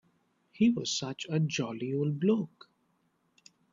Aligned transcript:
He 0.51 0.71
was 0.71 0.89
such 0.97 1.27
a 1.29 1.39
jolly 1.39 1.93
old 1.93 2.19
bloke. 2.19 2.67